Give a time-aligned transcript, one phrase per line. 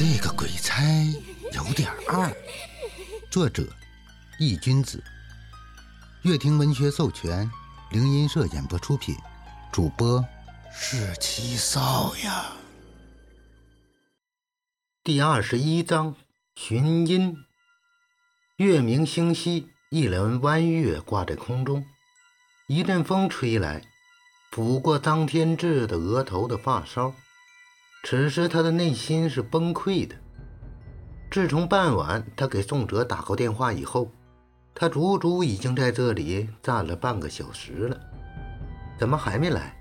[0.00, 0.82] 这个鬼差
[1.52, 2.34] 有点二。
[3.30, 3.68] 作者：
[4.38, 5.04] 易君子，
[6.22, 7.50] 乐听文学授权，
[7.90, 9.14] 灵音社演播出品，
[9.70, 10.24] 主播
[10.72, 12.46] 是七少呀。
[15.04, 16.16] 第二十一章：
[16.54, 17.36] 寻音。
[18.56, 21.84] 月明星稀，一轮弯月挂在空中，
[22.68, 23.82] 一阵风吹来，
[24.50, 27.14] 拂过张天志的额头的发梢。
[28.02, 30.16] 此时他的内心是崩溃的。
[31.30, 34.10] 自从傍晚他给宋哲打过电话以后，
[34.74, 38.00] 他足足已经在这里站了半个小时了，
[38.98, 39.76] 怎么还没来？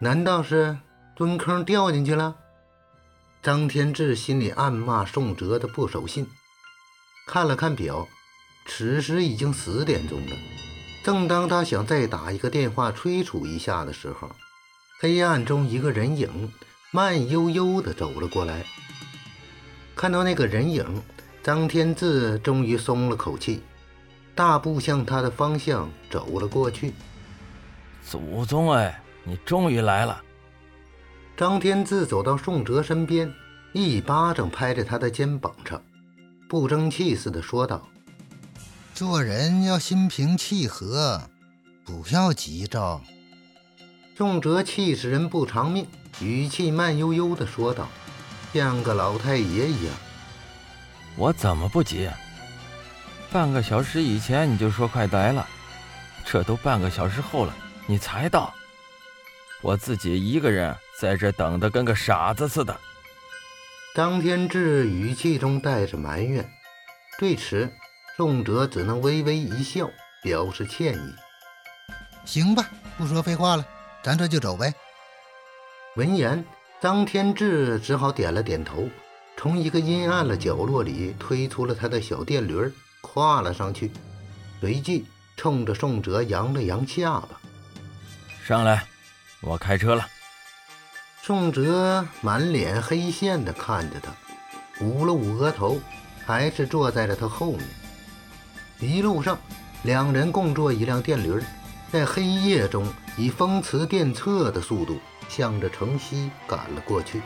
[0.00, 0.76] 难道是
[1.14, 2.36] 蹲坑掉进去了？
[3.42, 6.26] 张天志心里暗骂宋哲的不守信。
[7.28, 8.08] 看了看表，
[8.66, 10.36] 此时已经十点钟了。
[11.04, 14.30] 正当他想再打一个电话催促一下的时候，
[14.98, 16.50] 黑暗中一个人影。
[16.96, 18.64] 慢悠悠地走了过来，
[19.94, 20.82] 看到那个人影，
[21.42, 23.62] 张天志终于松了口气，
[24.34, 26.94] 大步向他的方向走了过去。
[28.02, 30.22] 祖宗哎，你终于来了！
[31.36, 33.30] 张天志走到宋哲身边，
[33.74, 35.82] 一巴掌拍在他的肩膀上，
[36.48, 37.86] 不争气似的说道
[38.96, 41.20] ：“做人要心平气和，
[41.84, 43.02] 不要急躁。”
[44.16, 45.86] 宋哲气死人不偿命。
[46.20, 47.86] 语气慢悠悠地说道，
[48.54, 49.94] 像个老太爷一样。
[51.16, 52.08] 我怎么不急？
[53.30, 55.46] 半个小时以前你就说快来了，
[56.24, 57.54] 这都半个小时后了，
[57.86, 58.54] 你才到。
[59.60, 62.74] 我自己一个人在这等的跟个傻子似的。
[63.94, 66.48] 张天志语气中带着埋怨，
[67.18, 67.70] 对此，
[68.16, 69.90] 宋哲只能微微一笑，
[70.22, 71.14] 表示歉意。
[72.24, 73.66] 行吧，不说废话了，
[74.06, 74.72] 咱这就走呗。
[75.96, 76.44] 闻言，
[76.80, 78.88] 张天志只好点了点头，
[79.36, 83.90] 从一个阴暗的角落里推出了他的小电驴，跨了上去，
[84.60, 85.04] 随即
[85.36, 87.30] 冲着宋哲扬了扬下巴
[88.46, 88.86] ：“上来，
[89.40, 90.06] 我开车了。”
[91.24, 94.14] 宋哲满脸黑线的看着他，
[94.84, 95.80] 捂了捂额头，
[96.24, 97.62] 还是坐在了他后面。
[98.78, 99.36] 一路上，
[99.82, 101.42] 两人共坐一辆电驴，
[101.96, 102.86] 在黑夜中
[103.16, 105.00] 以风驰电掣的速度。
[105.28, 107.20] 向着城西赶了过去。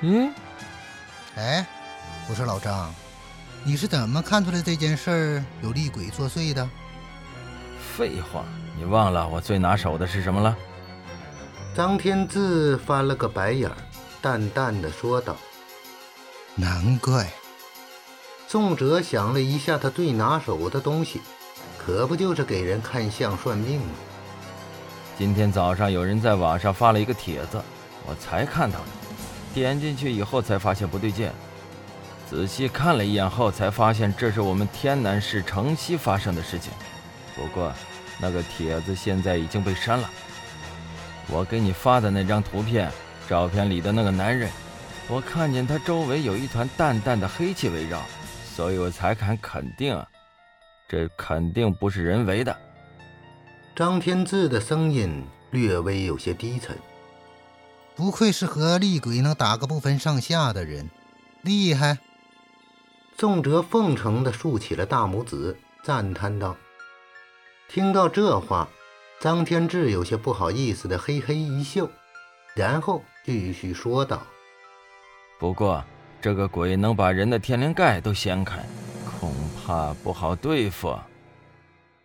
[0.00, 0.30] 嗯，
[1.34, 1.66] 哎，
[2.28, 2.94] 我说老张，
[3.64, 6.68] 你是怎么看出来这件事儿有厉鬼作祟的？
[7.96, 8.44] 废话，
[8.76, 10.54] 你忘了我最拿手的是什么了？
[11.74, 13.70] 张天志翻了个白眼，
[14.20, 15.36] 淡淡的说道
[16.54, 17.30] ：“难怪。”
[18.46, 21.22] 宋哲想了一下，他最拿手的东西，
[21.84, 23.86] 可不就是给人看相算命吗？
[25.18, 27.60] 今天早上有人在网上发了一个帖子，
[28.06, 28.86] 我才看到的。
[29.52, 31.30] 点进去以后才发现不对劲，
[32.28, 36.72] 仔细看了一眼后才发现这是我们天南市城西发生的事情。
[37.36, 37.70] 不过
[38.18, 40.10] 那个帖子现在已经被删了。
[41.28, 42.90] 我给你发的那张图片，
[43.28, 44.50] 照片里的那个男人，
[45.06, 48.00] 我看见他周围有一团淡淡的黑气围绕，
[48.56, 50.02] 所以我才敢肯定，
[50.88, 52.56] 这肯定不是人为的。
[53.74, 56.76] 张天志的声音略微有些低沉。
[57.96, 60.90] 不愧是和厉鬼能打个不分上下的人，
[61.42, 61.98] 厉害！
[63.16, 66.56] 宋哲奉承地竖起了大拇指，赞叹道。
[67.68, 68.68] 听到这话，
[69.20, 71.88] 张天志有些不好意思的嘿嘿一笑，
[72.54, 74.22] 然后继续说道
[75.38, 75.84] ：“不过
[76.20, 78.66] 这个鬼能把人的天灵盖都掀开，恐
[79.64, 80.98] 怕不好对付。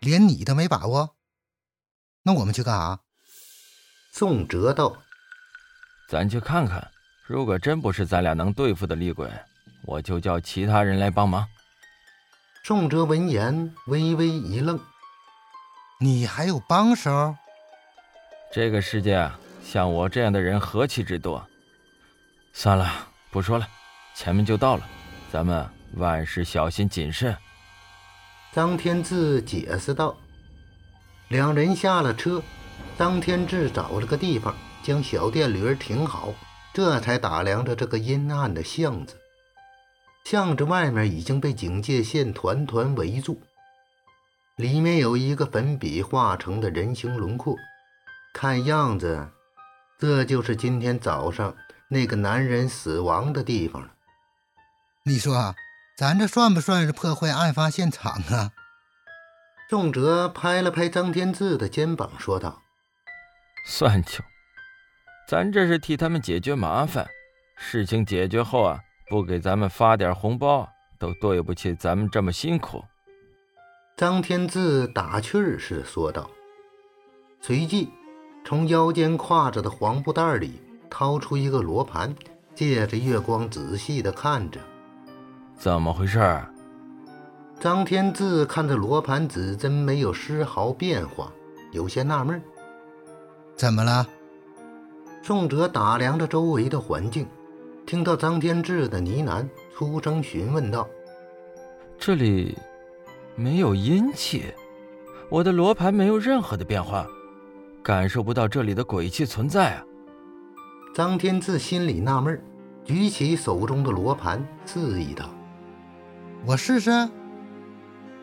[0.00, 1.16] 连你都没把握？”
[2.22, 3.00] 那我们去干啥？
[4.12, 4.96] 宋哲道
[6.08, 6.90] ：“咱去看看，
[7.26, 9.30] 如果真不是咱俩能对付的厉鬼，
[9.84, 11.46] 我就叫其他人来帮忙。”
[12.62, 14.78] 宋哲闻言微微一愣
[16.00, 17.34] ：“你还有帮手？
[18.52, 21.44] 这个世界啊，像我这样的人何其之多。
[22.52, 23.66] 算了，不说了，
[24.14, 24.86] 前面就到了，
[25.32, 27.36] 咱们万事小心谨慎。”
[28.52, 30.16] 张天志解释道。
[31.28, 32.42] 两人下了车，
[32.98, 34.52] 张天志找了个地方
[34.82, 36.34] 将小电驴停好，
[36.74, 39.16] 这才打量着这个阴暗的巷子。
[40.24, 43.40] 巷子外面已经被警戒线团团围住，
[44.56, 47.56] 里面有一个粉笔画成的人形轮廓，
[48.34, 49.30] 看样子
[49.98, 51.56] 这就是今天早上
[51.88, 53.92] 那个男人死亡的地方了。
[55.04, 55.54] 你说，
[56.00, 58.52] 咱这算不算是破坏案发现场啊？
[59.68, 62.62] 宋哲拍了拍张天志的肩膀，说道
[63.68, 64.24] ：“算球，
[65.28, 67.06] 咱这是替他们解决麻烦，
[67.58, 68.80] 事情解决后啊，
[69.10, 70.66] 不给咱们发点红包，
[70.98, 72.82] 都对不起咱们这么辛苦。
[73.94, 76.30] 张天志打趣儿似的说道，
[77.42, 77.92] 随即
[78.42, 82.14] 从腰间挎着的黄布袋里掏出一个罗盘，
[82.54, 84.58] 借着月光仔细的看着。
[85.60, 86.18] 怎么回事？
[87.60, 91.30] 张天志看着罗盘指针没有丝毫变化，
[91.70, 92.42] 有些纳闷。
[93.54, 94.08] 怎么了？
[95.22, 97.26] 宋哲打量着周围的环境，
[97.84, 99.46] 听到张天志的呢喃，
[99.76, 100.88] 出声询问道
[102.00, 102.56] ：“这里
[103.36, 104.44] 没有阴气，
[105.28, 107.06] 我的罗盘没有任何的变化，
[107.82, 109.84] 感受不到这里的鬼气存在啊。”
[110.96, 112.42] 张天志心里纳闷，
[112.82, 115.26] 举起手中的罗盘，示意道
[116.46, 116.90] ：“我试试。”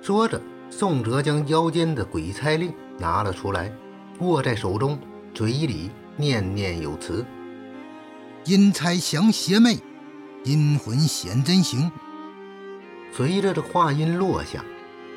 [0.02, 3.72] 说着，宋哲将腰间的鬼差令拿了出来，
[4.20, 5.00] 握在手中，
[5.34, 5.90] 嘴里。
[6.20, 7.24] 念念有词，
[8.46, 9.78] 阴差降邪魅，
[10.44, 11.92] 阴魂显真形。
[13.14, 14.66] 随着这话音落下，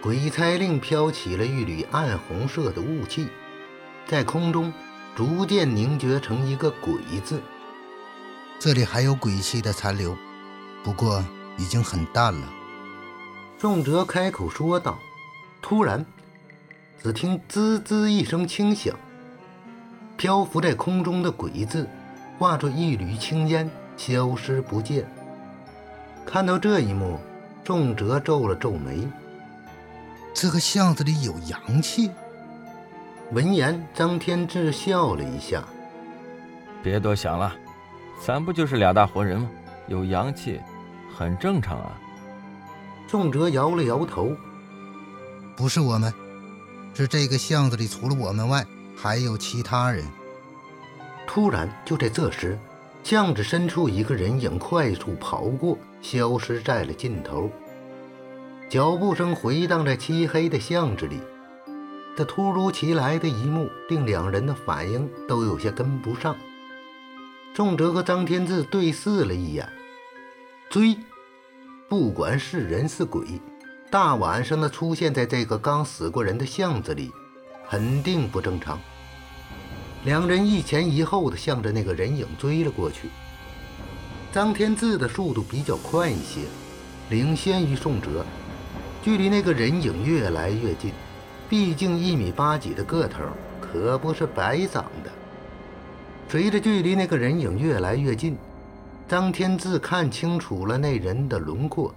[0.02, 3.28] 鬼差令飘起了一缕暗红色的雾气，
[4.06, 4.70] 在空中
[5.16, 6.92] 逐渐凝结成一个“鬼”
[7.24, 7.40] 字。
[8.58, 10.14] 这里还有鬼气的残留，
[10.84, 11.24] 不过
[11.56, 12.46] 已经很淡了。
[13.60, 14.98] 仲哲开口说道。
[15.60, 16.02] 突然，
[17.02, 18.96] 只听“滋滋”一声轻响。
[20.16, 21.86] 漂浮在空中的鬼字，
[22.38, 25.06] 化作一缕青烟，消失不见。
[26.24, 27.18] 看到这一幕，
[27.62, 29.06] 仲哲皱了皱眉。
[30.32, 32.10] 这个巷子里有阳气。
[33.32, 35.62] 闻言，张天志笑了一下
[36.82, 37.52] ：“别多想了，
[38.24, 39.50] 咱不就是俩大活人吗？
[39.86, 40.58] 有阳气，
[41.14, 42.00] 很正常啊。”
[43.10, 44.36] 仲哲摇了摇头
[45.56, 46.14] ：“不是我们，
[46.94, 48.64] 是这个巷子里除了我们外。”
[48.94, 50.04] 还有其他人。
[51.26, 52.56] 突然，就在这时，
[53.02, 57.50] 巷子深处一个人影快速跑过，消失在了尽头。
[58.68, 61.18] 脚步声回荡在漆黑的巷子里。
[62.16, 66.36] 这突如其来的一幕，令两人的反应都有些跟不上。
[67.56, 69.68] 宋哲和张天志对视了一眼，
[70.68, 70.96] 追。
[71.90, 73.26] 不管是人是鬼，
[73.90, 77.10] 大晚上的出现在这个刚死过人的巷子里，
[77.68, 78.78] 肯定不正常。
[80.04, 83.08] 两人一前一后的向着那个人影追了过去。
[84.30, 86.42] 张天志的速度比较快一些，
[87.08, 88.24] 领先于宋哲，
[89.02, 90.92] 距离那个人影越来越近。
[91.48, 93.18] 毕竟一米八几的个头
[93.60, 95.10] 可不是白长的。
[96.28, 98.38] 随着距离那个人影越来越近，
[99.10, 101.92] 张天志看清楚了那人的轮廓，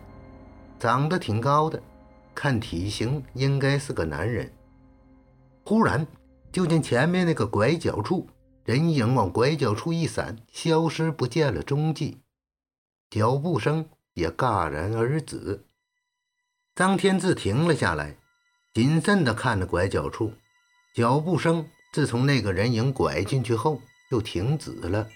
[0.79, 1.79] 长得挺高的，
[2.33, 4.51] 看体型应该是个男人。
[5.63, 6.07] 忽然。
[6.51, 8.27] 就见前面那个拐角处，
[8.63, 12.19] 人影往拐角处一闪，消失不见了踪迹，
[13.09, 15.65] 脚步声也戛然而止。
[16.75, 18.17] 张天志停了下来，
[18.71, 20.33] 谨慎地看着拐角处，
[20.95, 23.81] 脚步声自从那个人影拐进去后
[24.11, 25.09] 就停止了，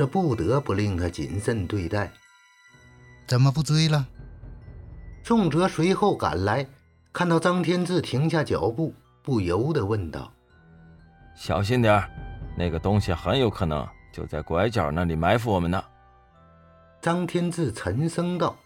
[0.00, 2.10] 这不得不令他谨慎对待。
[3.26, 4.06] 怎么不追了？
[5.22, 6.66] 宋哲随后赶来，
[7.12, 8.94] 看到张天志停下脚步。
[9.22, 10.32] 不由得问道
[11.36, 12.02] ：“小心点
[12.56, 15.84] 那个东西很有可能就在拐角那里埋伏我们呢。”
[17.02, 18.56] 张天志沉声道。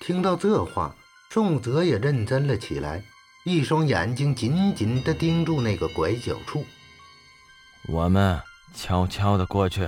[0.00, 0.96] 听到这话，
[1.28, 3.02] 宋哲也认真了起来，
[3.44, 6.64] 一双眼睛紧紧地盯住那个拐角处。
[7.88, 8.40] 我们
[8.74, 9.86] 悄悄地过去。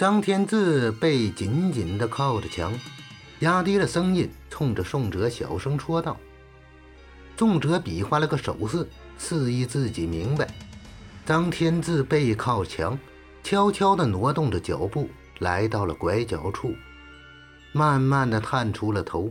[0.00, 2.72] 张天志背紧紧地靠着墙，
[3.40, 6.16] 压低了声音，冲着宋哲小声说道。
[7.36, 8.88] 宋哲比划了个手势，
[9.18, 10.48] 示意自己明白。
[11.26, 12.98] 张天志背靠墙，
[13.42, 15.06] 悄悄地挪动着脚步，
[15.40, 16.74] 来到了拐角处，
[17.72, 19.30] 慢慢地探出了头。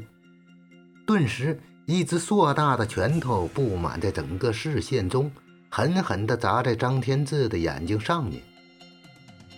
[1.03, 5.31] 顿时，一只硕大的拳头布满在整个视线中，
[5.67, 8.39] 狠狠地砸在张天志的眼睛上面。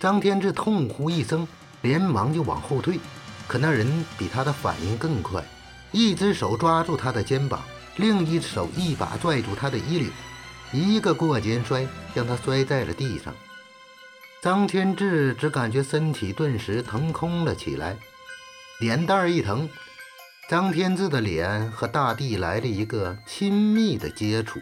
[0.02, 1.46] 张天志痛呼一声，
[1.82, 2.98] 连忙就往后退。
[3.46, 5.40] 可那人比他的反应更快，
[5.92, 7.62] 一只手抓住他的肩膀。
[7.98, 10.10] 另一手一把拽住他的衣领，
[10.72, 13.32] 一个过肩摔将他摔在了地上。
[14.42, 17.96] 张天志只感觉身体顿时腾空了起来，
[18.80, 19.70] 脸蛋一疼，
[20.50, 24.58] 张天志的脸和大地来了一个亲密的接触。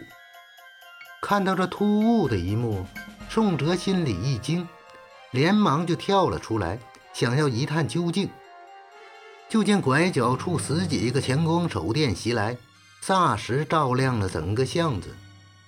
[1.19, 2.85] 看到这突兀的一幕，
[3.27, 4.67] 宋哲心里一惊，
[5.31, 6.77] 连忙就跳了出来，
[7.13, 8.29] 想要一探究竟。
[9.49, 12.55] 就见拐角处十几个强光手电袭来。
[13.03, 15.09] 霎时照亮了整个巷子，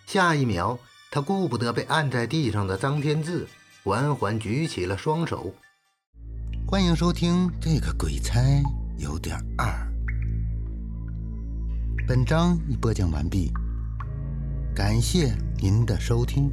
[0.06, 0.78] 下一秒，
[1.10, 3.48] 他顾不得被按在地上的张天志，
[3.84, 5.52] 缓缓举起了双手，
[6.68, 8.40] 欢迎收听这个鬼差
[9.00, 9.66] 有点二。
[12.08, 13.52] 本章已播讲完毕，
[14.76, 16.52] 感谢您的收听。